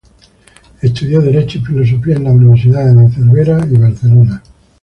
Estudió 0.81 1.21
derecho 1.21 1.59
y 1.59 1.63
filosofía 1.63 2.15
en 2.15 2.23
las 2.23 2.33
universidades 2.33 2.95
de 2.97 3.09
Cervera 3.11 3.63
y 3.71 3.77
Barcelona. 3.77 4.41